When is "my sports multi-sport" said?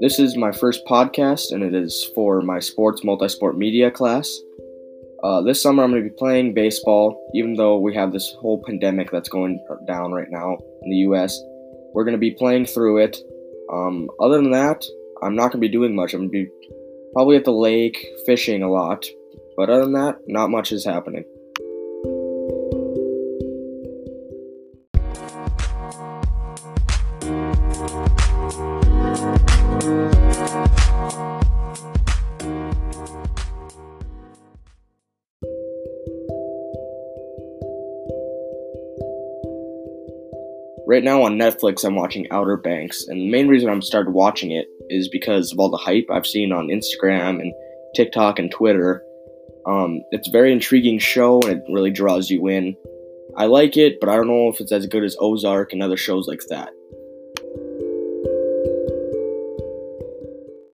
2.40-3.56